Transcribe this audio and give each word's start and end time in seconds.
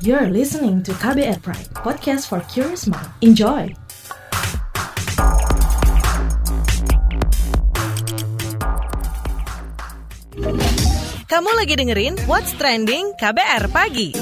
You're 0.00 0.30
listening 0.30 0.86
to 0.86 0.92
KBR 0.94 1.42
Pride, 1.42 1.74
podcast 1.74 2.30
for 2.30 2.38
curious 2.46 2.86
mind. 2.86 3.10
Enjoy! 3.18 3.74
Kamu 11.26 11.50
lagi 11.58 11.74
dengerin 11.74 12.14
What's 12.30 12.54
Trending 12.54 13.10
KBR 13.18 13.74
Pagi. 13.74 14.14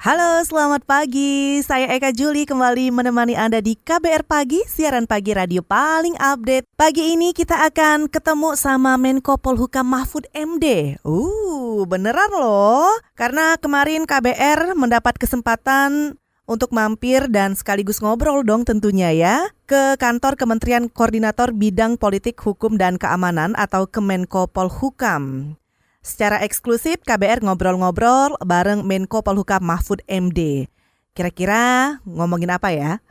Halo, 0.00 0.40
selamat 0.48 0.88
pagi. 0.88 1.60
Saya 1.60 1.84
Eka 1.92 2.08
Juli 2.16 2.48
kembali 2.48 2.88
menemani 2.88 3.36
Anda 3.36 3.60
di 3.60 3.76
KBR 3.76 4.24
Pagi, 4.24 4.64
siaran 4.64 5.04
pagi 5.04 5.36
radio 5.36 5.60
paling 5.60 6.16
update. 6.16 6.64
Pagi 6.72 7.12
ini 7.12 7.36
kita 7.36 7.68
akan 7.68 8.08
ketemu 8.08 8.56
sama 8.56 8.96
Menko 8.96 9.36
Polhukam 9.36 9.84
Mahfud 9.84 10.24
MD. 10.32 10.96
Uh, 11.04 11.84
beneran 11.84 12.32
loh. 12.32 12.88
Karena 13.12 13.60
kemarin 13.60 14.08
KBR 14.08 14.72
mendapat 14.72 15.20
kesempatan 15.20 16.16
untuk 16.48 16.72
mampir 16.72 17.28
dan 17.28 17.52
sekaligus 17.52 18.00
ngobrol 18.00 18.40
dong 18.40 18.64
tentunya 18.64 19.12
ya 19.12 19.52
ke 19.68 20.00
kantor 20.00 20.40
Kementerian 20.40 20.88
Koordinator 20.88 21.52
Bidang 21.52 22.00
Politik 22.00 22.40
Hukum 22.40 22.80
dan 22.80 22.96
Keamanan 22.96 23.52
atau 23.52 23.84
Kemenko 23.84 24.48
Polhukam. 24.48 25.60
Secara 26.00 26.40
eksklusif 26.40 27.04
KBR 27.04 27.44
ngobrol-ngobrol 27.44 28.40
bareng 28.40 28.88
Menko 28.88 29.20
Polhukam 29.20 29.60
Mahfud 29.60 30.00
MD. 30.08 30.64
Kira-kira 31.12 32.00
ngomongin 32.08 32.48
apa 32.48 32.72
ya? 32.72 33.04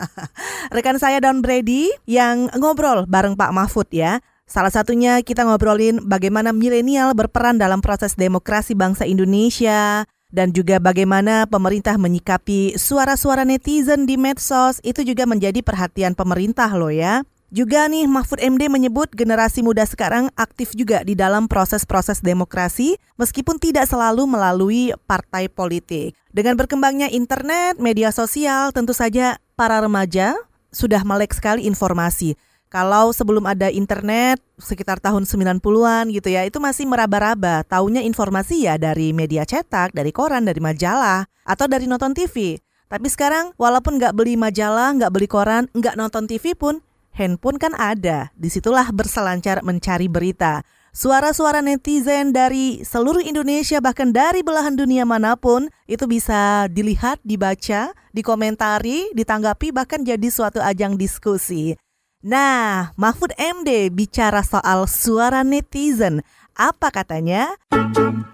Rekan 0.74 0.96
saya 0.96 1.20
Don 1.20 1.44
Brady 1.44 1.92
yang 2.08 2.48
ngobrol 2.56 3.04
bareng 3.04 3.36
Pak 3.36 3.52
Mahfud 3.52 3.84
ya. 3.92 4.24
Salah 4.48 4.72
satunya 4.72 5.20
kita 5.20 5.44
ngobrolin 5.44 6.00
bagaimana 6.08 6.56
milenial 6.56 7.12
berperan 7.12 7.60
dalam 7.60 7.84
proses 7.84 8.16
demokrasi 8.16 8.72
bangsa 8.72 9.04
Indonesia 9.04 10.08
dan 10.32 10.56
juga 10.56 10.80
bagaimana 10.80 11.44
pemerintah 11.44 12.00
menyikapi 12.00 12.80
suara-suara 12.80 13.44
netizen 13.44 14.08
di 14.08 14.16
medsos 14.16 14.80
itu 14.80 15.04
juga 15.04 15.28
menjadi 15.28 15.60
perhatian 15.60 16.16
pemerintah 16.16 16.72
loh 16.72 16.88
ya. 16.88 17.20
Juga 17.52 17.84
nih 17.84 18.08
Mahfud 18.08 18.40
MD 18.40 18.72
menyebut 18.72 19.12
generasi 19.12 19.60
muda 19.60 19.84
sekarang 19.84 20.32
aktif 20.40 20.72
juga 20.72 21.04
di 21.04 21.12
dalam 21.12 21.44
proses-proses 21.44 22.24
demokrasi 22.24 22.96
meskipun 23.20 23.60
tidak 23.60 23.84
selalu 23.84 24.24
melalui 24.24 24.96
partai 25.04 25.52
politik. 25.52 26.16
Dengan 26.32 26.56
berkembangnya 26.56 27.12
internet, 27.12 27.76
media 27.76 28.08
sosial, 28.08 28.72
tentu 28.72 28.96
saja 28.96 29.36
para 29.52 29.84
remaja 29.84 30.32
sudah 30.72 31.04
melek 31.04 31.36
sekali 31.36 31.68
informasi. 31.68 32.40
Kalau 32.72 33.12
sebelum 33.12 33.44
ada 33.44 33.68
internet 33.68 34.40
sekitar 34.56 34.96
tahun 34.96 35.28
90-an 35.28 36.08
gitu 36.08 36.32
ya, 36.32 36.48
itu 36.48 36.56
masih 36.56 36.88
meraba-raba. 36.88 37.68
Taunya 37.68 38.00
informasi 38.00 38.64
ya 38.64 38.80
dari 38.80 39.12
media 39.12 39.44
cetak, 39.44 39.92
dari 39.92 40.08
koran, 40.08 40.48
dari 40.48 40.64
majalah, 40.64 41.28
atau 41.44 41.68
dari 41.68 41.84
nonton 41.84 42.16
TV. 42.16 42.56
Tapi 42.88 43.12
sekarang 43.12 43.52
walaupun 43.60 44.00
nggak 44.00 44.16
beli 44.16 44.40
majalah, 44.40 44.96
nggak 44.96 45.12
beli 45.12 45.28
koran, 45.28 45.68
nggak 45.76 46.00
nonton 46.00 46.24
TV 46.24 46.56
pun, 46.56 46.80
handphone 47.16 47.60
kan 47.60 47.76
ada. 47.76 48.32
Di 48.36 48.48
situlah 48.48 48.88
berselancar 48.92 49.60
mencari 49.64 50.08
berita. 50.08 50.64
Suara-suara 50.92 51.64
netizen 51.64 52.36
dari 52.36 52.84
seluruh 52.84 53.24
Indonesia 53.24 53.80
bahkan 53.80 54.12
dari 54.12 54.44
belahan 54.44 54.76
dunia 54.76 55.08
mana 55.08 55.40
pun 55.40 55.72
itu 55.88 56.04
bisa 56.04 56.68
dilihat, 56.68 57.16
dibaca, 57.24 57.96
dikomentari, 58.12 59.08
ditanggapi 59.16 59.72
bahkan 59.72 60.04
jadi 60.04 60.28
suatu 60.28 60.60
ajang 60.60 61.00
diskusi. 61.00 61.80
Nah, 62.20 62.92
Mahfud 63.00 63.32
MD 63.40 63.88
bicara 63.88 64.44
soal 64.44 64.84
suara 64.84 65.40
netizen. 65.40 66.20
Apa 66.52 66.92
katanya? 66.92 67.56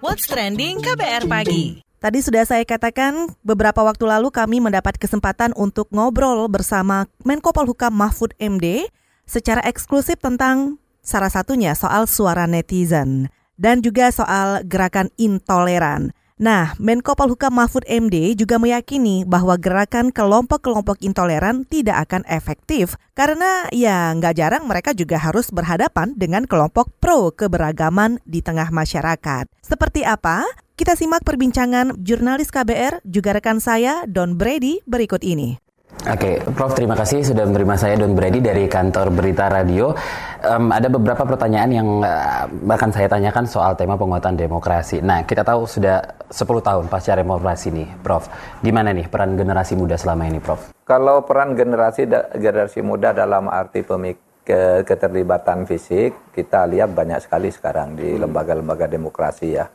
What's 0.02 0.26
trending 0.26 0.82
KBR 0.82 1.30
pagi? 1.30 1.87
Tadi 1.98 2.22
sudah 2.22 2.46
saya 2.46 2.62
katakan 2.62 3.34
beberapa 3.42 3.82
waktu 3.82 4.06
lalu 4.06 4.30
kami 4.30 4.62
mendapat 4.62 4.94
kesempatan 5.02 5.50
untuk 5.58 5.90
ngobrol 5.90 6.46
bersama 6.46 7.10
Menko 7.26 7.50
Polhukam 7.50 7.90
Mahfud 7.90 8.38
MD 8.38 8.86
secara 9.26 9.58
eksklusif 9.66 10.14
tentang 10.22 10.78
salah 11.02 11.26
satunya 11.26 11.74
soal 11.74 12.06
suara 12.06 12.46
netizen 12.46 13.34
dan 13.58 13.82
juga 13.82 14.14
soal 14.14 14.62
gerakan 14.62 15.10
intoleran. 15.18 16.14
Nah, 16.38 16.78
Menko 16.78 17.18
Polhukam 17.18 17.58
Mahfud 17.58 17.82
MD 17.90 18.38
juga 18.38 18.62
meyakini 18.62 19.26
bahwa 19.26 19.58
gerakan 19.58 20.14
kelompok-kelompok 20.14 21.02
intoleran 21.02 21.66
tidak 21.66 22.06
akan 22.06 22.22
efektif 22.30 22.94
karena 23.18 23.66
ya 23.74 24.14
nggak 24.14 24.38
jarang 24.38 24.70
mereka 24.70 24.94
juga 24.94 25.18
harus 25.18 25.50
berhadapan 25.50 26.14
dengan 26.14 26.46
kelompok 26.46 26.94
pro 27.02 27.34
keberagaman 27.34 28.22
di 28.22 28.38
tengah 28.38 28.70
masyarakat. 28.70 29.50
Seperti 29.66 30.06
apa? 30.06 30.46
Kita 30.78 30.94
simak 30.94 31.26
perbincangan 31.26 32.06
jurnalis 32.06 32.54
KBR 32.54 33.02
juga 33.02 33.34
rekan 33.34 33.58
saya 33.58 34.06
Don 34.06 34.38
Brady 34.38 34.78
berikut 34.86 35.26
ini. 35.26 35.58
Oke, 36.06 36.38
Prof. 36.54 36.78
Terima 36.78 36.94
kasih 36.94 37.26
sudah 37.26 37.50
menerima 37.50 37.74
saya 37.74 37.98
Don 37.98 38.14
Brady 38.14 38.38
dari 38.38 38.70
kantor 38.70 39.10
Berita 39.10 39.50
Radio. 39.50 39.90
Um, 40.38 40.70
ada 40.70 40.86
beberapa 40.86 41.26
pertanyaan 41.26 41.70
yang 41.74 41.88
uh, 42.06 42.46
bahkan 42.62 42.94
saya 42.94 43.10
tanyakan 43.10 43.50
soal 43.50 43.74
tema 43.74 43.98
penguatan 43.98 44.38
demokrasi. 44.38 45.02
Nah, 45.02 45.26
kita 45.26 45.42
tahu 45.42 45.66
sudah 45.66 45.98
10 46.30 46.46
tahun 46.46 46.86
pasca 46.86 47.18
reformasi 47.18 47.74
nih, 47.74 47.88
Prof. 47.98 48.30
Gimana 48.62 48.94
nih 48.94 49.10
peran 49.10 49.34
generasi 49.34 49.74
muda 49.74 49.98
selama 49.98 50.30
ini, 50.30 50.38
Prof? 50.38 50.70
Kalau 50.86 51.26
peran 51.26 51.58
generasi 51.58 52.06
generasi 52.38 52.86
muda 52.86 53.10
dalam 53.10 53.50
arti 53.50 53.82
pemik 53.82 54.46
keterlibatan 54.86 55.66
fisik, 55.66 56.30
kita 56.30 56.70
lihat 56.70 56.94
banyak 56.94 57.18
sekali 57.18 57.50
sekarang 57.50 57.98
di 57.98 58.14
lembaga-lembaga 58.14 58.86
demokrasi 58.86 59.58
ya 59.58 59.66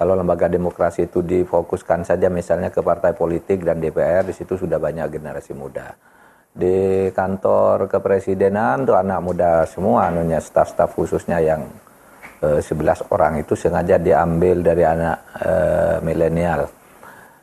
kalau 0.00 0.16
lembaga 0.16 0.48
demokrasi 0.48 1.12
itu 1.12 1.20
difokuskan 1.20 2.08
saja 2.08 2.32
misalnya 2.32 2.72
ke 2.72 2.80
partai 2.80 3.12
politik 3.12 3.60
dan 3.60 3.84
DPR, 3.84 4.24
di 4.24 4.32
situ 4.32 4.56
sudah 4.56 4.80
banyak 4.80 5.12
generasi 5.12 5.52
muda. 5.52 5.92
Di 6.56 7.12
kantor 7.12 7.84
kepresidenan 7.84 8.88
tuh 8.88 8.96
anak 8.96 9.20
muda 9.20 9.68
semua, 9.68 10.08
anunya 10.08 10.40
staf-staf 10.40 10.96
khususnya 10.96 11.44
yang 11.44 11.68
eh, 12.40 12.64
11 12.64 13.12
orang 13.12 13.44
itu 13.44 13.52
sengaja 13.52 14.00
diambil 14.00 14.64
dari 14.64 14.88
anak 14.88 15.16
eh, 15.36 15.96
milenial. 16.00 16.64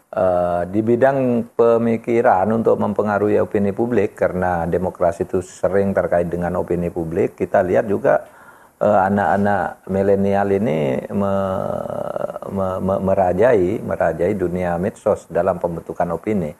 Eh, 0.09 0.61
di 0.73 0.81
bidang 0.81 1.53
pemikiran 1.53 2.49
untuk 2.57 2.81
mempengaruhi 2.81 3.37
opini 3.37 3.69
publik 3.69 4.17
karena 4.17 4.65
demokrasi 4.65 5.29
itu 5.29 5.45
sering 5.45 5.93
terkait 5.93 6.25
dengan 6.25 6.57
opini 6.57 6.89
publik, 6.89 7.37
kita 7.37 7.61
lihat 7.61 7.85
juga 7.85 8.25
anak-anak 8.77 9.65
uh, 9.81 9.89
milenial 9.89 10.49
ini 10.53 11.01
me, 11.09 11.33
me, 12.53 12.67
me, 12.77 12.95
merajai 13.01 13.81
merajai 13.81 14.37
dunia 14.37 14.77
medsos 14.77 15.25
dalam 15.29 15.57
pembentukan 15.57 16.13
opini. 16.13 16.53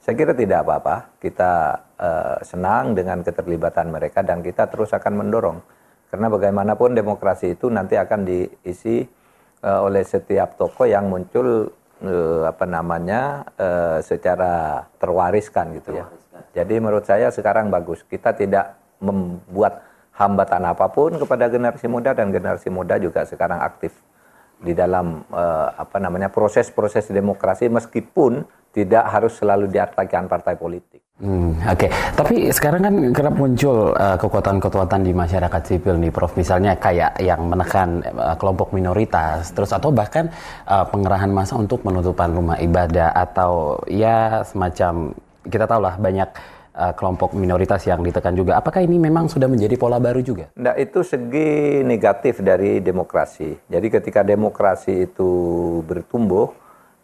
Saya 0.00 0.16
kira 0.16 0.32
tidak 0.34 0.66
apa-apa. 0.66 1.14
Kita 1.22 1.52
uh, 1.94 2.36
senang 2.42 2.98
dengan 2.98 3.22
keterlibatan 3.22 3.92
mereka 3.92 4.26
dan 4.26 4.42
kita 4.42 4.66
terus 4.66 4.90
akan 4.90 5.22
mendorong. 5.22 5.58
Karena 6.10 6.26
bagaimanapun 6.26 6.98
demokrasi 6.98 7.54
itu 7.54 7.70
nanti 7.70 7.94
akan 7.94 8.26
diisi 8.26 9.06
uh, 9.62 9.80
oleh 9.86 10.02
setiap 10.02 10.58
tokoh 10.58 10.90
yang 10.90 11.06
muncul 11.06 11.70
uh, 12.02 12.42
apa 12.50 12.66
namanya 12.66 13.46
uh, 13.54 13.98
secara 14.02 14.82
terwariskan 14.98 15.78
gitu 15.78 16.02
ya. 16.02 16.10
Jadi 16.50 16.82
menurut 16.82 17.06
saya 17.06 17.30
sekarang 17.30 17.70
bagus. 17.70 18.02
Kita 18.02 18.34
tidak 18.34 18.74
membuat 18.98 19.89
hambatan 20.20 20.68
apa 20.68 20.92
pun 20.92 21.16
kepada 21.16 21.48
generasi 21.48 21.88
muda 21.88 22.12
dan 22.12 22.28
generasi 22.28 22.68
muda 22.68 23.00
juga 23.00 23.24
sekarang 23.24 23.64
aktif 23.64 23.96
di 24.60 24.76
dalam 24.76 25.24
uh, 25.32 25.72
apa 25.72 25.96
namanya 25.96 26.28
proses-proses 26.28 27.08
demokrasi 27.08 27.72
meskipun 27.72 28.44
tidak 28.70 29.02
harus 29.08 29.34
selalu 29.34 29.66
diartikan 29.66 30.28
partai 30.28 30.54
politik. 30.54 31.02
Hmm, 31.20 31.52
Oke, 31.68 31.84
okay. 31.84 31.90
tapi 32.16 32.48
sekarang 32.48 32.80
kan 32.80 32.94
kerap 33.12 33.34
muncul 33.36 33.92
uh, 33.92 34.16
kekuatan-kekuatan 34.16 35.04
di 35.04 35.12
masyarakat 35.12 35.62
sipil 35.68 36.00
nih, 36.00 36.08
Prof. 36.08 36.32
Misalnya 36.32 36.80
kayak 36.80 37.20
yang 37.20 37.44
menekan 37.44 38.00
uh, 38.16 38.32
kelompok 38.40 38.72
minoritas, 38.72 39.52
terus 39.52 39.68
atau 39.74 39.92
bahkan 39.92 40.32
uh, 40.64 40.86
pengerahan 40.88 41.28
massa 41.28 41.60
untuk 41.60 41.84
penutupan 41.84 42.32
rumah 42.32 42.56
ibadah 42.56 43.12
atau 43.12 43.76
ya 43.84 44.40
semacam 44.48 45.12
kita 45.44 45.68
tahu 45.68 45.80
lah 45.84 46.00
banyak 46.00 46.28
uh, 46.74 46.92
kelompok 46.94 47.34
minoritas 47.34 47.82
yang 47.86 48.02
ditekan 48.04 48.34
juga. 48.36 48.58
Apakah 48.58 48.82
ini 48.84 48.96
memang 48.98 49.26
sudah 49.26 49.46
menjadi 49.46 49.74
pola 49.74 49.98
baru 49.98 50.20
juga? 50.22 50.50
Nah, 50.58 50.74
itu 50.78 51.02
segi 51.02 51.82
negatif 51.82 52.42
dari 52.42 52.78
demokrasi. 52.82 53.56
Jadi 53.70 53.86
ketika 53.90 54.20
demokrasi 54.22 55.10
itu 55.10 55.30
bertumbuh, 55.86 56.50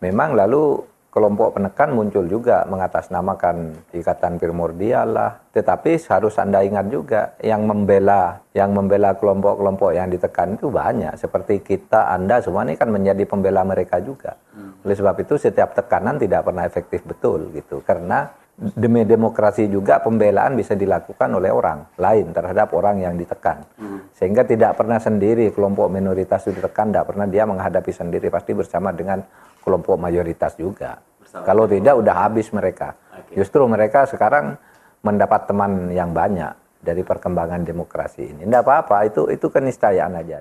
memang 0.02 0.36
lalu 0.36 0.84
kelompok 1.16 1.56
penekan 1.56 1.96
muncul 1.96 2.28
juga 2.28 2.68
mengatasnamakan 2.68 3.88
ikatan 3.96 4.36
primordial 4.36 5.16
lah. 5.16 5.40
Tetapi 5.48 5.96
harus 6.12 6.36
Anda 6.36 6.60
ingat 6.60 6.92
juga 6.92 7.32
yang 7.40 7.64
membela 7.64 8.44
yang 8.52 8.76
membela 8.76 9.16
kelompok-kelompok 9.16 9.96
yang 9.96 10.12
ditekan 10.12 10.60
itu 10.60 10.68
banyak. 10.68 11.16
Seperti 11.16 11.64
kita, 11.64 12.12
Anda 12.12 12.44
semua 12.44 12.68
ini 12.68 12.76
kan 12.76 12.92
menjadi 12.92 13.24
pembela 13.24 13.64
mereka 13.64 13.96
juga. 14.04 14.36
Hmm. 14.52 14.76
Oleh 14.84 14.92
sebab 14.92 15.16
itu 15.16 15.40
setiap 15.40 15.72
tekanan 15.72 16.20
tidak 16.20 16.44
pernah 16.44 16.68
efektif 16.68 17.00
betul 17.08 17.48
gitu. 17.56 17.80
Karena 17.80 18.28
demi 18.56 19.04
demokrasi 19.04 19.68
juga 19.68 20.00
pembelaan 20.00 20.56
bisa 20.56 20.72
dilakukan 20.72 21.28
oleh 21.28 21.52
orang 21.52 21.92
lain 22.00 22.32
terhadap 22.32 22.72
orang 22.72 23.04
yang 23.04 23.14
ditekan. 23.14 23.60
Hmm. 23.76 24.08
Sehingga 24.16 24.48
tidak 24.48 24.80
pernah 24.80 24.96
sendiri 24.96 25.52
kelompok 25.52 25.92
minoritas 25.92 26.48
itu 26.48 26.56
ditekan, 26.56 26.88
tidak 26.88 27.12
pernah 27.12 27.28
dia 27.28 27.44
menghadapi 27.44 27.92
sendiri, 27.92 28.32
pasti 28.32 28.56
bersama 28.56 28.96
dengan 28.96 29.20
kelompok 29.60 30.00
mayoritas 30.00 30.56
juga. 30.56 30.96
Bersama 31.20 31.44
Kalau 31.44 31.68
tidak, 31.68 31.94
udah 32.00 32.14
habis 32.16 32.48
mereka. 32.50 32.96
Okay. 33.12 33.44
Justru 33.44 33.60
mereka 33.68 34.08
sekarang 34.08 34.56
mendapat 35.04 35.44
teman 35.44 35.92
yang 35.92 36.16
banyak 36.16 36.65
dari 36.81 37.02
perkembangan 37.02 37.67
demokrasi 37.67 38.31
ini. 38.31 38.43
Tidak 38.46 38.62
apa-apa, 38.62 39.08
itu 39.08 39.26
itu 39.32 39.50
keniscayaan 39.50 40.12
aja. 40.23 40.38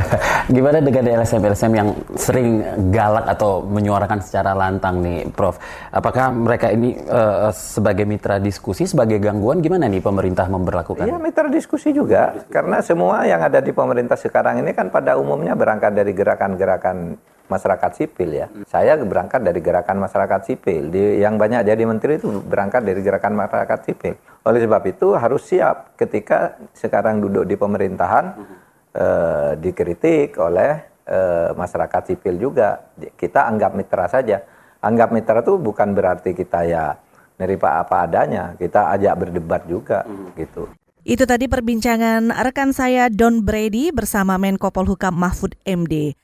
Gimana 0.56 0.84
dengan 0.84 1.24
LSM-LSM 1.24 1.72
yang 1.72 1.88
sering 2.18 2.48
galak 2.92 3.24
atau 3.32 3.64
menyuarakan 3.64 4.20
secara 4.20 4.52
lantang 4.52 5.00
nih, 5.00 5.30
Prof? 5.32 5.56
Apakah 5.94 6.34
mereka 6.34 6.68
ini 6.68 6.98
uh, 7.08 7.48
sebagai 7.54 8.04
mitra 8.04 8.36
diskusi, 8.36 8.84
sebagai 8.84 9.16
gangguan, 9.22 9.64
gimana 9.64 9.88
nih 9.88 10.04
pemerintah 10.04 10.50
memperlakukan? 10.50 11.08
Iya, 11.08 11.16
mitra 11.16 11.48
diskusi 11.48 11.94
juga. 11.94 12.34
Karena 12.52 12.84
semua 12.84 13.24
yang 13.24 13.40
ada 13.40 13.62
di 13.64 13.72
pemerintah 13.72 14.18
sekarang 14.18 14.60
ini 14.60 14.76
kan 14.76 14.92
pada 14.92 15.16
umumnya 15.16 15.56
berangkat 15.56 15.96
dari 15.96 16.12
gerakan-gerakan 16.12 17.16
masyarakat 17.46 17.90
sipil 17.94 18.30
ya. 18.30 18.46
Hmm. 18.46 18.64
Saya 18.66 18.98
berangkat 19.00 19.42
dari 19.42 19.60
gerakan 19.62 20.02
masyarakat 20.02 20.40
sipil. 20.46 20.90
Di, 20.90 21.22
yang 21.22 21.38
banyak 21.40 21.66
jadi 21.66 21.82
menteri 21.86 22.18
itu 22.18 22.42
berangkat 22.44 22.82
dari 22.86 23.00
gerakan 23.02 23.34
masyarakat 23.38 23.78
sipil. 23.86 24.14
Oleh 24.46 24.60
sebab 24.62 24.82
itu 24.86 25.16
harus 25.18 25.42
siap 25.46 25.98
ketika 25.98 26.58
sekarang 26.74 27.18
duduk 27.18 27.44
di 27.46 27.58
pemerintahan 27.58 28.24
hmm. 28.36 28.56
eh, 28.94 29.50
dikritik 29.58 30.38
oleh 30.38 30.86
eh, 31.06 31.50
masyarakat 31.54 32.02
sipil 32.14 32.38
juga. 32.38 32.92
Kita 32.96 33.50
anggap 33.50 33.72
mitra 33.74 34.06
saja. 34.06 34.42
Anggap 34.82 35.10
mitra 35.10 35.42
itu 35.42 35.58
bukan 35.58 35.96
berarti 35.96 36.30
kita 36.36 36.62
ya 36.66 36.94
nerima 37.40 37.82
apa 37.82 38.06
adanya. 38.06 38.54
Kita 38.54 38.94
ajak 38.94 39.14
berdebat 39.26 39.62
juga 39.66 40.06
hmm. 40.06 40.34
gitu. 40.38 40.70
Itu 41.06 41.22
tadi 41.22 41.46
perbincangan 41.46 42.34
rekan 42.34 42.74
saya 42.74 43.06
Don 43.06 43.46
Brady 43.46 43.94
bersama 43.94 44.34
Menko 44.42 44.74
Polhukam 44.74 45.14
Mahfud 45.14 45.54
MD. 45.62 46.18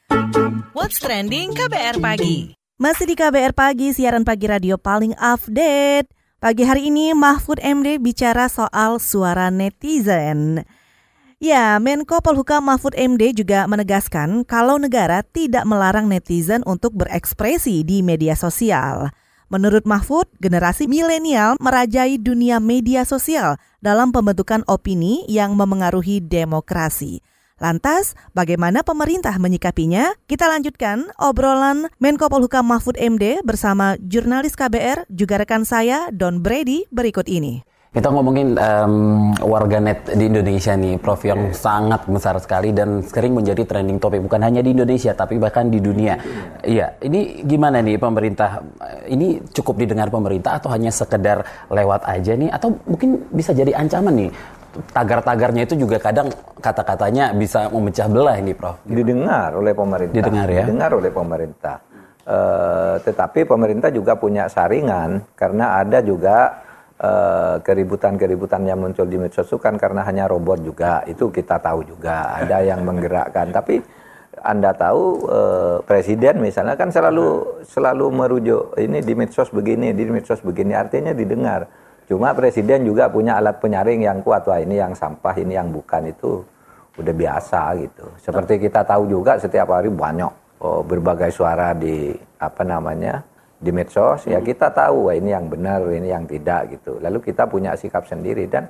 What's 0.74 0.98
trending 0.98 1.54
KBR 1.54 2.02
pagi? 2.02 2.58
Masih 2.82 3.06
di 3.06 3.14
KBR 3.14 3.54
pagi, 3.54 3.94
siaran 3.94 4.26
pagi 4.26 4.50
radio 4.50 4.74
paling 4.74 5.14
update. 5.22 6.10
Pagi 6.42 6.66
hari 6.66 6.90
ini 6.90 7.14
Mahfud 7.14 7.62
MD 7.62 8.02
bicara 8.02 8.50
soal 8.50 8.98
suara 8.98 9.54
netizen. 9.54 10.66
Ya, 11.38 11.78
Menko 11.78 12.18
Polhukam 12.18 12.66
Mahfud 12.66 12.98
MD 12.98 13.38
juga 13.38 13.70
menegaskan 13.70 14.42
kalau 14.42 14.82
negara 14.82 15.22
tidak 15.22 15.62
melarang 15.62 16.10
netizen 16.10 16.66
untuk 16.66 16.98
berekspresi 16.98 17.86
di 17.86 18.02
media 18.02 18.34
sosial. 18.34 19.14
Menurut 19.52 19.84
Mahfud, 19.84 20.24
generasi 20.40 20.88
milenial 20.88 21.60
merajai 21.60 22.16
dunia 22.16 22.56
media 22.56 23.04
sosial 23.04 23.60
dalam 23.84 24.08
pembentukan 24.08 24.64
opini 24.64 25.28
yang 25.28 25.60
memengaruhi 25.60 26.24
demokrasi. 26.24 27.20
Lantas, 27.60 28.16
bagaimana 28.32 28.80
pemerintah 28.80 29.36
menyikapinya? 29.36 30.16
Kita 30.24 30.48
lanjutkan 30.48 31.12
obrolan 31.20 31.92
Menko 32.00 32.32
Polhukam 32.32 32.64
Mahfud 32.64 32.96
MD 32.96 33.44
bersama 33.44 34.00
jurnalis 34.00 34.56
KBR 34.56 35.04
juga 35.12 35.36
rekan 35.44 35.68
saya 35.68 36.08
Don 36.08 36.40
Brady 36.40 36.88
berikut 36.88 37.28
ini. 37.28 37.60
Kita 37.92 38.08
ngomongin 38.08 38.56
um, 38.56 39.36
warganet 39.44 40.16
di 40.16 40.24
Indonesia 40.24 40.72
nih, 40.72 40.96
Prof, 40.96 41.28
yang 41.28 41.52
sangat 41.52 42.08
besar 42.08 42.40
sekali 42.40 42.72
dan 42.72 43.04
sering 43.04 43.36
menjadi 43.36 43.68
trending 43.68 44.00
topik 44.00 44.24
bukan 44.24 44.40
hanya 44.40 44.64
di 44.64 44.72
Indonesia 44.72 45.12
tapi 45.12 45.36
bahkan 45.36 45.68
di 45.68 45.76
dunia. 45.76 46.16
Iya, 46.64 46.96
ini 47.04 47.44
gimana 47.44 47.84
nih 47.84 48.00
pemerintah? 48.00 48.64
Ini 49.12 49.44
cukup 49.52 49.76
didengar 49.76 50.08
pemerintah 50.08 50.56
atau 50.56 50.72
hanya 50.72 50.88
sekedar 50.88 51.44
lewat 51.68 52.08
aja 52.08 52.32
nih? 52.32 52.48
Atau 52.48 52.80
mungkin 52.88 53.28
bisa 53.28 53.52
jadi 53.52 53.76
ancaman 53.76 54.24
nih? 54.24 54.30
Tagar-tagarnya 54.96 55.68
itu 55.68 55.76
juga 55.76 56.00
kadang 56.00 56.32
kata-katanya 56.64 57.36
bisa 57.36 57.68
memecah 57.68 58.08
belah 58.08 58.40
ini, 58.40 58.56
Prof. 58.56 58.80
Didengar 58.88 59.52
oleh 59.52 59.76
pemerintah. 59.76 60.16
Didengar 60.16 60.48
ya. 60.48 60.64
Didengar 60.64 60.96
oleh 60.96 61.12
pemerintah. 61.12 61.76
Uh, 62.24 62.96
tetapi 63.04 63.44
pemerintah 63.44 63.92
juga 63.92 64.16
punya 64.16 64.48
saringan 64.48 65.28
karena 65.36 65.76
ada 65.84 66.00
juga 66.00 66.64
keributan-keributan 67.66 68.62
yang 68.62 68.78
muncul 68.78 69.02
di 69.02 69.18
medsos 69.18 69.50
itu 69.50 69.58
kan 69.58 69.74
karena 69.74 70.06
hanya 70.06 70.30
robot 70.30 70.62
juga. 70.62 71.02
Itu 71.10 71.34
kita 71.34 71.58
tahu 71.58 71.82
juga. 71.82 72.38
Ada 72.38 72.62
yang 72.62 72.84
menggerakkan. 72.88 73.50
Tapi 73.50 73.82
anda 74.42 74.70
tahu 74.70 75.26
eh, 75.26 75.76
presiden 75.82 76.38
misalnya 76.38 76.78
kan 76.78 76.94
selalu 76.94 77.60
selalu 77.66 78.06
merujuk 78.10 78.62
ini 78.78 79.02
di 79.02 79.14
medsos 79.18 79.50
begini 79.50 79.90
di 79.90 80.06
medsos 80.06 80.38
begini. 80.46 80.78
Artinya 80.78 81.10
didengar. 81.10 81.66
Cuma 82.06 82.34
presiden 82.34 82.86
juga 82.86 83.10
punya 83.10 83.38
alat 83.38 83.58
penyaring 83.58 84.06
yang 84.06 84.22
kuat. 84.22 84.46
Wah 84.46 84.62
ini 84.62 84.78
yang 84.78 84.94
sampah 84.94 85.34
ini 85.38 85.58
yang 85.58 85.74
bukan. 85.74 86.06
Itu 86.06 86.46
udah 87.02 87.14
biasa 87.14 87.60
gitu. 87.82 88.06
Seperti 88.20 88.62
kita 88.62 88.86
tahu 88.86 89.10
juga 89.10 89.40
setiap 89.42 89.74
hari 89.74 89.90
banyak 89.90 90.62
oh, 90.62 90.86
berbagai 90.86 91.34
suara 91.34 91.74
di 91.74 92.14
apa 92.38 92.62
namanya 92.62 93.31
di 93.62 93.70
medsos 93.70 94.26
ya 94.26 94.42
kita 94.42 94.74
tahu 94.74 95.06
wah 95.06 95.14
ini 95.14 95.30
yang 95.30 95.46
benar 95.46 95.86
ini 95.86 96.10
yang 96.10 96.26
tidak 96.26 96.74
gitu 96.74 96.98
lalu 96.98 97.22
kita 97.22 97.46
punya 97.46 97.78
sikap 97.78 98.02
sendiri 98.10 98.50
dan 98.50 98.66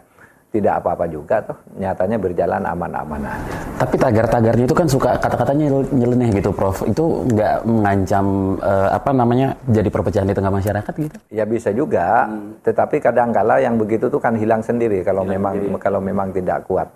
tidak 0.52 0.84
apa-apa 0.84 1.08
juga 1.08 1.40
tuh 1.40 1.56
nyatanya 1.80 2.20
berjalan 2.20 2.60
aman-aman 2.60 3.24
aja. 3.24 3.52
Tapi 3.80 3.96
tagar-tagarnya 3.96 4.68
itu 4.68 4.76
kan 4.76 4.84
suka 4.84 5.16
kata-katanya 5.16 5.80
nyeleneh 5.88 6.28
gitu, 6.36 6.52
Prof. 6.52 6.84
Itu 6.84 7.24
nggak 7.24 7.64
mengancam 7.64 8.60
uh, 8.60 8.92
apa 8.92 9.16
namanya 9.16 9.56
jadi 9.64 9.88
perpecahan 9.88 10.28
di 10.28 10.36
tengah 10.36 10.52
masyarakat 10.52 10.92
gitu? 10.92 11.16
Ya 11.32 11.48
bisa 11.48 11.72
juga, 11.72 12.28
hmm. 12.28 12.68
tetapi 12.68 13.00
kadang-kala 13.00 13.64
yang 13.64 13.80
begitu 13.80 14.12
tuh 14.12 14.20
kan 14.20 14.36
hilang 14.36 14.60
sendiri 14.60 15.00
kalau 15.00 15.24
hilang 15.24 15.40
memang 15.40 15.54
sendiri. 15.56 15.80
kalau 15.80 16.00
memang 16.04 16.28
tidak 16.36 16.68
kuat. 16.68 16.92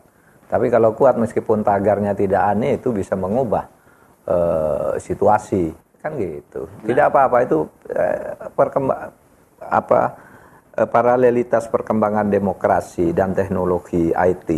Tapi 0.47 0.69
kalau 0.69 0.93
kuat 0.93 1.17
meskipun 1.17 1.65
tagarnya 1.65 2.13
tidak 2.13 2.45
aneh 2.53 2.77
itu 2.77 2.93
bisa 2.93 3.17
mengubah 3.17 3.67
uh, 4.29 5.01
situasi 5.01 5.73
kan 6.01 6.13
gitu 6.17 6.67
nah. 6.67 6.87
tidak 6.87 7.05
apa-apa 7.13 7.39
itu 7.45 7.59
eh, 7.91 8.35
perkembang 8.55 9.11
apa 9.61 10.01
eh, 10.77 10.89
paralelitas 10.89 11.67
perkembangan 11.69 12.29
demokrasi 12.29 13.11
dan 13.17 13.33
teknologi 13.33 14.13
IT 14.13 14.51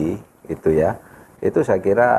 itu 0.48 0.68
ya 0.72 0.96
itu 1.38 1.62
saya 1.62 1.78
kira 1.78 2.10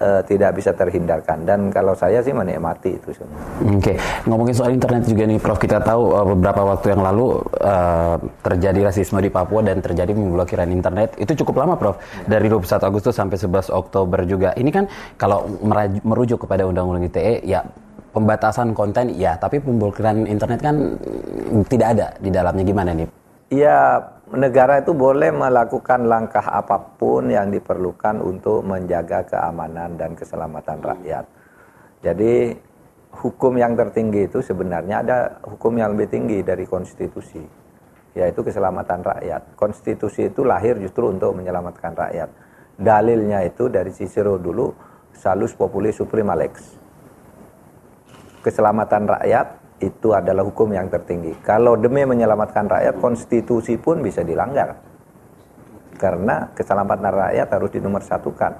uh, 0.00 0.20
tidak 0.24 0.56
bisa 0.56 0.72
terhindarkan 0.76 1.44
dan 1.48 1.72
kalau 1.72 1.96
saya 1.96 2.20
sih 2.20 2.32
menikmati 2.32 2.96
itu 2.96 3.10
semua. 3.16 3.40
Oke, 3.64 3.94
okay. 3.94 3.96
ngomongin 4.28 4.54
soal 4.56 4.70
internet 4.72 5.08
juga 5.08 5.24
nih 5.24 5.38
Prof, 5.40 5.58
kita 5.60 5.78
tahu 5.80 6.02
uh, 6.12 6.26
beberapa 6.36 6.62
waktu 6.76 6.92
yang 6.92 7.02
lalu 7.02 7.40
uh, 7.60 8.16
terjadi 8.44 8.92
rasisme 8.92 9.18
di 9.20 9.30
Papua 9.32 9.64
dan 9.64 9.80
terjadi 9.80 10.12
pemblokiran 10.12 10.68
internet. 10.68 11.16
Itu 11.16 11.32
cukup 11.44 11.64
lama 11.64 11.74
Prof, 11.80 11.96
ya. 11.96 12.36
dari 12.36 12.46
21 12.52 12.88
Agustus 12.88 13.14
sampai 13.16 13.36
11 13.40 13.72
Oktober 13.72 14.20
juga. 14.28 14.52
Ini 14.56 14.70
kan 14.72 14.84
kalau 15.16 15.48
merujuk 16.04 16.44
kepada 16.44 16.68
Undang-Undang 16.68 17.08
ITE 17.08 17.44
ya 17.48 17.64
pembatasan 18.16 18.72
konten 18.72 19.12
ya, 19.12 19.36
tapi 19.36 19.60
pemblokiran 19.60 20.24
internet 20.24 20.64
kan 20.64 20.96
tidak 21.68 21.88
ada 21.92 22.06
di 22.16 22.32
dalamnya 22.32 22.64
gimana 22.64 22.96
nih? 22.96 23.08
Ya, 23.52 24.00
negara 24.32 24.80
itu 24.80 24.96
boleh 24.96 25.28
melakukan 25.36 26.08
langkah 26.08 26.48
apa 26.48 26.80
pun 26.96 27.28
yang 27.28 27.52
diperlukan 27.52 28.24
untuk 28.24 28.64
menjaga 28.64 29.28
keamanan 29.28 30.00
dan 30.00 30.16
keselamatan 30.16 30.80
rakyat. 30.80 31.28
Jadi 32.00 32.56
hukum 33.20 33.60
yang 33.60 33.76
tertinggi 33.76 34.32
itu 34.32 34.40
sebenarnya 34.40 35.04
ada 35.04 35.18
hukum 35.44 35.76
yang 35.76 35.92
lebih 35.92 36.08
tinggi 36.08 36.40
dari 36.40 36.64
konstitusi, 36.64 37.44
yaitu 38.16 38.40
keselamatan 38.40 39.04
rakyat. 39.04 39.52
Konstitusi 39.60 40.32
itu 40.32 40.40
lahir 40.40 40.80
justru 40.80 41.12
untuk 41.12 41.36
menyelamatkan 41.36 41.92
rakyat. 41.92 42.32
Dalilnya 42.80 43.44
itu 43.44 43.68
dari 43.68 43.92
Cicero 43.92 44.40
dulu, 44.40 44.72
salus 45.12 45.52
populi 45.52 45.92
suprema 45.92 46.32
lex 46.32 46.85
keselamatan 48.46 49.10
rakyat 49.10 49.46
itu 49.82 50.14
adalah 50.14 50.46
hukum 50.46 50.70
yang 50.70 50.86
tertinggi. 50.86 51.34
Kalau 51.42 51.74
demi 51.74 52.06
menyelamatkan 52.06 52.70
rakyat, 52.70 52.94
konstitusi 53.02 53.74
pun 53.74 54.00
bisa 54.00 54.22
dilanggar. 54.22 54.78
Karena 55.98 56.46
keselamatan 56.54 57.10
rakyat 57.10 57.48
harus 57.50 57.70
satukan. 58.06 58.52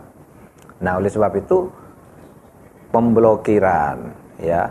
Nah, 0.82 0.98
oleh 0.98 1.08
sebab 1.08 1.32
itu 1.38 1.70
pemblokiran 2.90 3.96
ya 4.42 4.68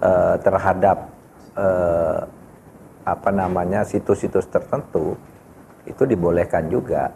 eh, 0.00 0.34
terhadap 0.42 0.98
eh, 1.56 2.20
apa 3.06 3.30
namanya 3.30 3.86
situs-situs 3.86 4.50
tertentu 4.50 5.14
itu 5.86 6.02
dibolehkan 6.02 6.66
juga. 6.66 7.14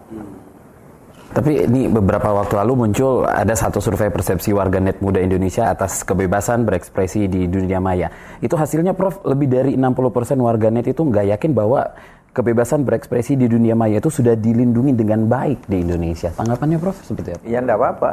Tapi 1.30 1.62
ini 1.62 1.86
beberapa 1.86 2.34
waktu 2.34 2.58
lalu 2.58 2.86
muncul 2.86 3.22
ada 3.22 3.54
satu 3.54 3.78
survei 3.78 4.10
persepsi 4.10 4.50
warganet 4.50 4.98
muda 4.98 5.22
Indonesia 5.22 5.70
atas 5.70 6.02
kebebasan 6.02 6.66
berekspresi 6.66 7.30
di 7.30 7.46
dunia 7.46 7.78
maya. 7.78 8.10
Itu 8.42 8.58
hasilnya 8.58 8.98
Prof, 8.98 9.22
lebih 9.22 9.46
dari 9.46 9.72
60% 9.78 10.42
warganet 10.42 10.90
itu 10.90 11.06
nggak 11.06 11.38
yakin 11.38 11.54
bahwa 11.54 11.86
kebebasan 12.34 12.82
berekspresi 12.82 13.38
di 13.38 13.46
dunia 13.46 13.78
maya 13.78 14.02
itu 14.02 14.10
sudah 14.10 14.34
dilindungi 14.34 14.90
dengan 14.98 15.30
baik 15.30 15.70
di 15.70 15.86
Indonesia. 15.86 16.34
Tanggapannya 16.34 16.78
Prof 16.82 16.98
seperti 16.98 17.38
apa? 17.38 17.42
Ya 17.46 17.62
enggak 17.62 17.78
apa-apa. 17.78 18.12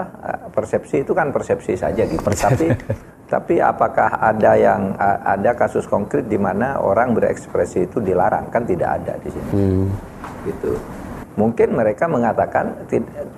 Persepsi 0.53 1.01
itu 1.01 1.17
kan 1.17 1.33
persepsi 1.33 1.73
saja 1.73 2.05
gitu. 2.05 2.21
Persepsi. 2.21 2.69
Tapi 2.69 3.17
Tapi 3.27 3.59
apakah 3.59 4.23
ada 4.23 4.55
yang 4.55 4.95
ada 5.25 5.51
kasus 5.51 5.83
konkret 5.83 6.31
di 6.31 6.39
mana 6.39 6.79
orang 6.79 7.11
berekspresi 7.11 7.83
itu 7.83 7.99
dilarang? 7.99 8.47
Kan 8.47 8.63
tidak 8.63 9.03
ada 9.03 9.19
di 9.19 9.29
sini. 9.33 9.49
Hmm. 9.51 9.87
Gitu. 10.47 10.71
Mungkin 11.37 11.77
mereka 11.77 12.09
mengatakan 12.09 12.89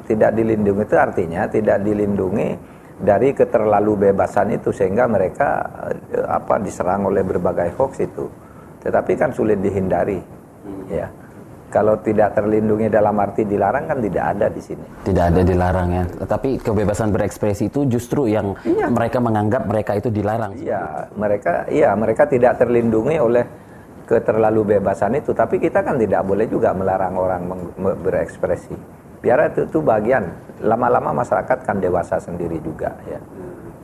tidak 0.07 0.31
dilindungi 0.31 0.87
itu 0.87 0.95
artinya 0.95 1.45
tidak 1.51 1.83
dilindungi 1.83 2.55
dari 2.99 3.35
keterlalu 3.35 4.09
bebasan 4.09 4.55
itu 4.55 4.71
sehingga 4.71 5.07
mereka 5.07 5.67
eh, 5.91 6.23
apa 6.23 6.63
diserang 6.63 7.11
oleh 7.11 7.23
berbagai 7.27 7.75
hoax 7.75 7.99
itu. 7.99 8.25
Tetapi 8.79 9.11
kan 9.19 9.35
sulit 9.35 9.59
dihindari. 9.59 10.19
Hmm. 10.63 10.83
Ya 10.87 11.07
kalau 11.69 11.95
tidak 12.01 12.33
terlindungi 12.33 12.89
dalam 12.89 13.13
arti 13.21 13.45
dilarang 13.45 13.85
kan 13.85 13.97
tidak 14.01 14.25
ada 14.35 14.47
di 14.49 14.61
sini. 14.61 14.85
Tidak 15.05 15.25
ada 15.29 15.41
dilarang 15.45 15.89
ya. 15.93 16.03
Tapi 16.25 16.57
kebebasan 16.57 17.13
berekspresi 17.13 17.69
itu 17.69 17.85
justru 17.85 18.25
yang 18.25 18.57
iya. 18.65 18.89
mereka 18.89 19.21
menganggap 19.21 19.69
mereka 19.69 19.91
itu 19.95 20.09
dilarang. 20.09 20.57
Iya, 20.57 21.13
mereka 21.13 21.69
iya 21.69 21.93
mereka 21.93 22.25
tidak 22.25 22.57
terlindungi 22.57 23.21
oleh 23.21 23.45
keterlalu 24.09 24.75
bebasan 24.75 25.13
itu. 25.13 25.37
Tapi 25.37 25.61
kita 25.61 25.85
kan 25.85 26.01
tidak 26.01 26.25
boleh 26.25 26.49
juga 26.49 26.73
melarang 26.73 27.13
orang 27.13 27.45
berekspresi. 27.77 28.73
Biar 29.21 29.53
itu, 29.53 29.69
itu 29.69 29.79
bagian. 29.85 30.25
Lama-lama 30.65 31.21
masyarakat 31.21 31.61
kan 31.61 31.77
dewasa 31.77 32.17
sendiri 32.17 32.57
juga 32.65 32.97
ya. 33.05 33.21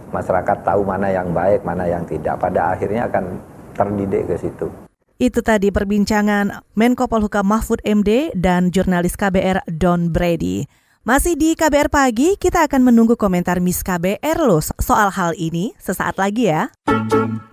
Masyarakat 0.10 0.66
tahu 0.66 0.82
mana 0.82 1.14
yang 1.14 1.30
baik, 1.30 1.62
mana 1.62 1.86
yang 1.86 2.02
tidak. 2.10 2.42
Pada 2.42 2.74
akhirnya 2.74 3.06
akan 3.06 3.38
terdidik 3.78 4.26
ke 4.26 4.36
situ. 4.42 4.68
Itu 5.16 5.40
tadi 5.40 5.72
perbincangan 5.72 6.76
Menko 6.76 7.08
Polhukam 7.08 7.48
Mahfud 7.48 7.80
MD 7.88 8.36
dan 8.36 8.68
jurnalis 8.68 9.16
KBR 9.16 9.64
Don 9.72 10.12
Brady. 10.12 10.68
Masih 11.06 11.38
di 11.38 11.54
KBR 11.54 11.94
Pagi, 11.94 12.34
kita 12.34 12.66
akan 12.66 12.90
menunggu 12.90 13.14
komentar 13.14 13.62
Miss 13.62 13.86
KBR 13.86 14.42
loh 14.42 14.58
soal 14.82 15.14
hal 15.14 15.38
ini 15.38 15.78
sesaat 15.78 16.18
lagi 16.18 16.50
ya. 16.50 16.74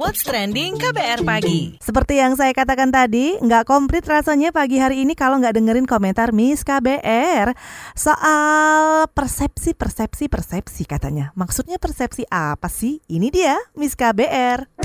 What's 0.01 0.25
Trending 0.25 0.81
KBR 0.81 1.21
Pagi 1.21 1.77
Seperti 1.77 2.17
yang 2.17 2.33
saya 2.33 2.57
katakan 2.57 2.89
tadi, 2.89 3.37
nggak 3.45 3.69
komplit 3.69 4.09
rasanya 4.09 4.57
pagi 4.57 4.81
hari 4.81 5.05
ini 5.05 5.13
kalau 5.13 5.37
nggak 5.37 5.61
dengerin 5.61 5.85
komentar 5.85 6.33
Miss 6.33 6.65
KBR 6.65 7.53
soal 7.93 9.05
persepsi, 9.13 9.77
persepsi, 9.77 10.33
persepsi 10.33 10.89
katanya. 10.89 11.37
Maksudnya 11.37 11.77
persepsi 11.77 12.25
apa 12.33 12.73
sih? 12.73 13.05
Ini 13.05 13.29
dia 13.29 13.61
Miss 13.77 13.93
KBR. 13.93 14.81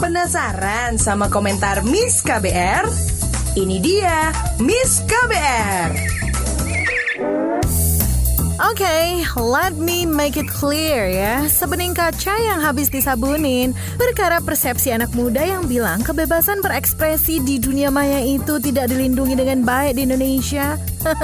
Penasaran 0.00 0.96
sama 0.96 1.28
komentar 1.28 1.84
Miss 1.84 2.24
KBR? 2.24 2.88
Ini 3.52 3.76
dia 3.84 4.32
Miss 4.64 5.04
KBR. 5.04 6.22
Oke, 8.60 8.84
okay, 8.84 9.24
let 9.40 9.72
me 9.80 10.04
make 10.04 10.36
it 10.36 10.44
clear 10.44 11.08
ya. 11.08 11.48
Sebening 11.48 11.96
kaca 11.96 12.36
yang 12.36 12.60
habis 12.60 12.92
disabunin, 12.92 13.72
perkara 13.96 14.44
persepsi 14.44 14.92
anak 14.92 15.08
muda 15.16 15.40
yang 15.40 15.64
bilang 15.64 16.04
kebebasan 16.04 16.60
berekspresi 16.60 17.40
di 17.40 17.56
dunia 17.56 17.88
maya 17.88 18.20
itu 18.20 18.60
tidak 18.60 18.92
dilindungi 18.92 19.40
dengan 19.40 19.64
baik 19.64 19.96
di 19.96 20.04
Indonesia. 20.04 20.76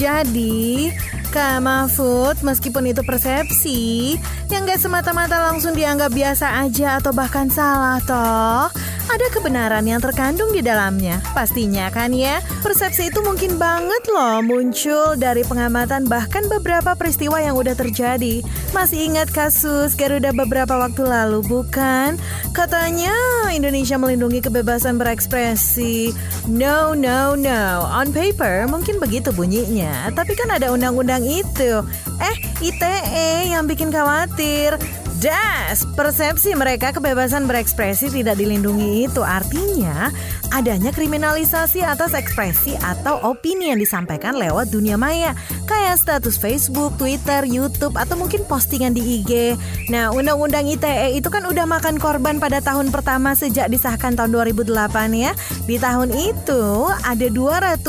Jadi, 0.00 0.88
Kak 1.36 1.60
Mahfud, 1.60 2.40
meskipun 2.40 2.96
itu 2.96 3.04
persepsi, 3.04 4.16
yang 4.48 4.64
gak 4.64 4.80
semata-mata 4.80 5.52
langsung 5.52 5.76
dianggap 5.76 6.16
biasa 6.16 6.64
aja 6.64 6.96
atau 6.96 7.12
bahkan 7.12 7.46
salah 7.52 8.00
toh, 8.08 8.72
ada 9.08 9.26
kebenaran 9.30 9.84
yang 9.84 10.00
terkandung 10.00 10.50
di 10.50 10.64
dalamnya. 10.64 11.20
Pastinya 11.36 11.88
kan 11.92 12.10
ya, 12.10 12.40
persepsi 12.64 13.12
itu 13.12 13.20
mungkin 13.20 13.56
banget 13.60 14.02
loh 14.10 14.40
muncul 14.40 15.14
dari 15.18 15.44
pengamatan 15.44 16.08
bahkan 16.08 16.46
beberapa 16.48 16.96
peristiwa 16.96 17.40
yang 17.40 17.54
udah 17.56 17.76
terjadi. 17.76 18.40
Masih 18.72 19.06
ingat 19.10 19.30
kasus 19.30 19.94
Garuda 19.94 20.32
beberapa 20.34 20.74
waktu 20.76 21.04
lalu 21.04 21.44
bukan? 21.44 22.16
Katanya 22.54 23.14
Indonesia 23.52 24.00
melindungi 24.00 24.42
kebebasan 24.42 24.96
berekspresi. 24.96 26.14
No, 26.48 26.92
no, 26.96 27.38
no. 27.38 27.86
On 27.88 28.10
paper 28.10 28.66
mungkin 28.66 28.98
begitu 28.98 29.30
bunyinya, 29.30 30.10
tapi 30.12 30.34
kan 30.34 30.50
ada 30.50 30.72
undang-undang 30.72 31.22
itu. 31.26 31.82
Eh, 32.18 32.36
ITE 32.64 33.52
yang 33.52 33.68
bikin 33.68 33.92
khawatir. 33.92 34.76
Das, 35.24 35.88
persepsi 35.96 36.52
mereka 36.52 36.92
kebebasan 36.92 37.48
berekspresi 37.48 38.12
tidak 38.12 38.36
dilindungi 38.36 39.08
itu. 39.08 39.24
Artinya 39.24 40.12
adanya 40.52 40.92
kriminalisasi 40.92 41.80
atas 41.80 42.12
ekspresi 42.12 42.76
atau 42.76 43.32
opini 43.32 43.72
yang 43.72 43.80
disampaikan 43.80 44.36
lewat 44.36 44.68
dunia 44.68 45.00
maya, 45.00 45.32
kayak 45.64 45.96
status 45.98 46.36
Facebook, 46.36 46.94
Twitter, 47.00 47.42
YouTube, 47.48 47.96
atau 47.96 48.14
mungkin 48.14 48.44
postingan 48.44 48.92
di 48.92 49.20
IG. 49.20 49.56
Nah, 49.88 50.12
Undang-Undang 50.12 50.68
ITE 50.76 51.16
itu 51.16 51.28
kan 51.32 51.48
udah 51.48 51.64
makan 51.66 51.96
korban 51.96 52.38
pada 52.38 52.60
tahun 52.60 52.92
pertama 52.92 53.32
sejak 53.32 53.72
disahkan 53.72 54.14
tahun 54.14 54.30
2008 54.30 54.70
ya. 55.16 55.32
Di 55.64 55.80
tahun 55.80 56.12
itu 56.12 56.92
ada 57.02 57.26
200 57.26 57.80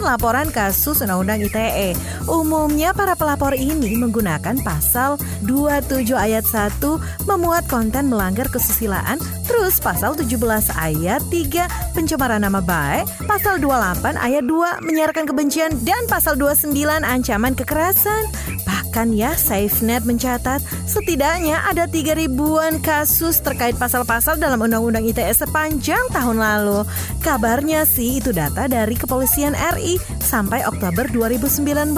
laporan 0.00 0.48
kasus 0.54 1.02
Undang-Undang 1.02 1.50
ITE. 1.50 1.98
Umumnya 2.30 2.94
para 2.94 3.18
pelapor 3.18 3.52
ini 3.52 3.98
menggunakan 3.98 4.56
pasal 4.62 5.18
27 5.44 6.14
ayat 6.14 6.46
1 6.46 6.80
memuat 7.28 7.66
konten 7.66 8.08
melanggar 8.08 8.46
kesusilaan, 8.48 9.18
terus 9.44 9.82
pasal 9.82 10.14
17 10.14 10.70
ayat 10.72 11.20
3 11.28 11.92
pencemaran 11.92 12.40
nama 12.40 12.62
baik, 12.62 13.04
pasal 13.26 13.58
28 13.58 14.16
ayat 14.16 14.44
2 14.46 14.86
menyiarkan 14.86 15.24
kebencian 15.28 15.72
dan 15.82 16.06
pasal 16.06 16.38
29 16.38 16.72
ancaman 17.02 17.23
kekerasan. 17.56 18.28
Bahkan 18.68 19.10
ya 19.16 19.34
SafeNet 19.34 20.06
mencatat 20.06 20.62
setidaknya 20.86 21.64
ada 21.66 21.90
3 21.90 22.14
ribuan 22.14 22.78
kasus 22.78 23.42
terkait 23.42 23.74
pasal-pasal 23.74 24.38
dalam 24.38 24.62
Undang-Undang 24.62 25.10
ITE 25.10 25.34
sepanjang 25.34 26.04
tahun 26.14 26.38
lalu. 26.38 26.86
Kabarnya 27.24 27.88
sih 27.88 28.22
itu 28.22 28.30
data 28.30 28.70
dari 28.70 28.94
Kepolisian 28.94 29.56
RI 29.56 29.98
sampai 30.22 30.62
Oktober 30.62 31.10
2019. 31.10 31.96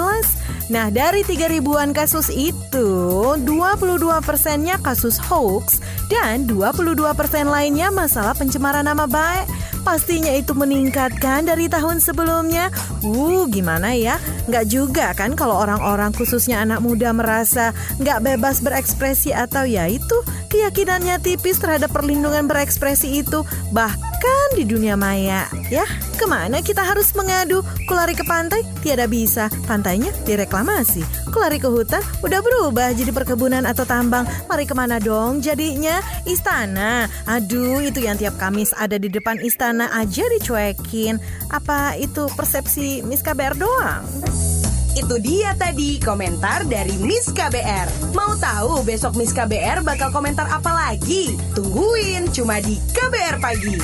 Nah, 0.67 0.91
dari 0.91 1.23
3 1.23 1.47
ribuan 1.53 1.95
kasus 1.95 2.27
itu, 2.33 2.91
22 3.39 4.19
persennya 4.25 4.81
kasus 4.83 5.21
hoax 5.21 5.79
dan 6.11 6.49
22 6.49 7.15
persen 7.15 7.47
lainnya 7.47 7.93
masalah 7.95 8.35
pencemaran 8.35 8.89
nama 8.89 9.07
baik. 9.07 9.47
Pastinya 9.87 10.35
itu 10.35 10.51
meningkatkan 10.51 11.47
dari 11.47 11.71
tahun 11.71 12.03
sebelumnya. 12.03 12.75
Uh, 13.07 13.47
gimana 13.47 13.95
ya? 13.95 14.19
Nggak 14.51 14.67
juga 14.67 15.15
kan 15.15 15.39
kalau 15.39 15.63
orang-orang 15.63 16.11
khususnya 16.11 16.67
anak 16.67 16.83
muda 16.83 17.15
merasa 17.15 17.71
nggak 18.03 18.19
bebas 18.19 18.67
berekspresi 18.67 19.31
atau 19.31 19.63
ya 19.63 19.87
itu 19.87 20.19
keyakinannya 20.57 21.21
tipis 21.21 21.61
terhadap 21.61 21.93
perlindungan 21.93 22.49
berekspresi 22.49 23.21
itu. 23.21 23.45
Bahkan 23.77 24.57
di 24.57 24.65
dunia 24.65 24.97
maya. 24.97 25.45
Ya, 25.69 25.85
ke 26.17 26.25
mana 26.25 26.65
kita 26.65 26.81
harus 26.81 27.13
mengadu? 27.13 27.61
Kulari 27.85 28.17
ke 28.17 28.25
pantai? 28.25 28.65
Tiada 28.81 29.05
bisa. 29.05 29.53
Pantainya 29.69 30.09
direklamasi. 30.25 31.05
Kulari 31.29 31.61
ke 31.61 31.69
hutan? 31.69 32.01
Udah 32.25 32.41
berubah 32.41 32.97
jadi 32.97 33.13
perkebunan 33.13 33.69
atau 33.69 33.85
tambang. 33.85 34.25
Mari 34.49 34.65
ke 34.65 34.73
mana 34.73 34.97
dong 34.97 35.45
jadinya? 35.45 36.01
Istana. 36.25 37.05
Aduh, 37.29 37.85
itu 37.85 38.01
yang 38.01 38.17
tiap 38.17 38.41
Kamis 38.41 38.73
ada 38.73 38.97
di 38.97 39.13
depan 39.13 39.37
istana 39.45 39.93
aja 39.93 40.25
dicuekin. 40.33 41.21
Apa 41.53 42.01
itu 42.01 42.33
persepsi 42.33 43.05
Miss 43.05 43.21
KBR 43.21 43.61
doang? 43.61 44.56
Itu 44.97 45.21
dia 45.21 45.53
tadi 45.53 46.01
komentar 46.01 46.65
dari 46.65 46.97
Miss 47.05 47.29
KBR. 47.29 48.17
Mau 48.17 48.33
tahu 48.41 48.81
besok 48.81 49.13
Miss 49.21 49.29
KBR 49.29 49.85
bakal 49.85 50.09
komentar 50.09 50.49
apa 50.49 50.73
lagi? 50.73 51.37
Tungguin 51.53 52.33
cuma 52.33 52.65
di 52.65 52.81
KBR 52.97 53.37
Pagi. 53.37 53.77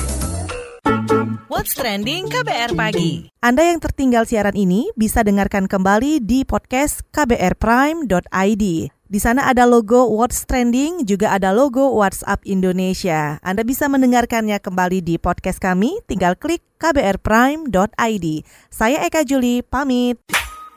What's 1.45 1.77
Trending 1.77 2.33
KBR 2.33 2.73
Pagi. 2.73 3.29
Anda 3.45 3.61
yang 3.61 3.77
tertinggal 3.77 4.25
siaran 4.25 4.57
ini 4.57 4.89
bisa 4.97 5.21
dengarkan 5.21 5.69
kembali 5.69 6.17
di 6.17 6.49
podcast 6.49 7.05
kbrprime.id. 7.13 8.65
Di 8.89 9.19
sana 9.21 9.45
ada 9.45 9.69
logo 9.69 10.09
What's 10.17 10.49
Trending, 10.49 11.05
juga 11.05 11.37
ada 11.37 11.53
logo 11.53 11.93
WhatsApp 11.93 12.41
Indonesia. 12.49 13.37
Anda 13.45 13.61
bisa 13.61 13.85
mendengarkannya 13.85 14.57
kembali 14.57 15.05
di 15.05 15.21
podcast 15.21 15.61
kami, 15.61 16.01
tinggal 16.09 16.33
klik 16.33 16.65
kbrprime.id. 16.81 18.25
Saya 18.73 19.05
Eka 19.05 19.21
Juli, 19.21 19.61
pamit. 19.61 20.17